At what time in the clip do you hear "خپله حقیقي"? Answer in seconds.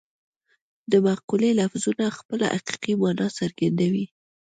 2.17-2.93